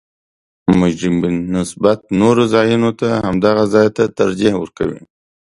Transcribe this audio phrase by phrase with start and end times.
[0.79, 4.99] مجرمین نسبت نورو ځایونو ته همدغه ځا ته ترجیح ورکوي